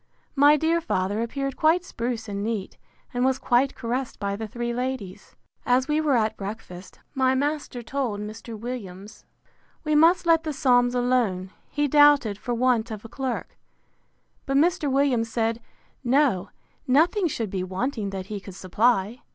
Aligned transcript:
My 0.35 0.57
dear 0.57 0.81
father 0.81 1.21
appeared 1.21 1.55
quite 1.55 1.85
spruce 1.85 2.27
and 2.27 2.43
neat, 2.43 2.75
and 3.13 3.23
was 3.23 3.37
quite 3.37 3.75
caressed 3.75 4.17
by 4.19 4.35
the 4.35 4.47
three 4.47 4.73
ladies. 4.73 5.35
As 5.63 5.87
we 5.87 6.01
were 6.01 6.15
at 6.17 6.35
breakfast, 6.37 6.99
my 7.13 7.35
master 7.35 7.83
told 7.83 8.19
Mr. 8.19 8.57
Williams, 8.57 9.25
We 9.83 9.93
must 9.93 10.25
let 10.25 10.43
the 10.43 10.53
Psalms 10.53 10.95
alone, 10.95 11.51
he 11.69 11.87
doubted, 11.87 12.39
for 12.39 12.55
want 12.55 12.89
of 12.89 13.05
a 13.05 13.09
clerk: 13.09 13.59
but 14.47 14.57
Mr. 14.57 14.91
Williams 14.91 15.29
said, 15.31 15.61
No, 16.03 16.49
nothing 16.87 17.27
should 17.27 17.51
be 17.51 17.63
wanting 17.63 18.09
that 18.09 18.25
he 18.25 18.39
could 18.39 18.55
supply. 18.55 19.21